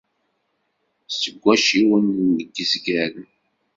Seg 1.19 1.35
wacciwen 1.43 2.05
n 2.29 2.31
yizgaren. 2.55 3.29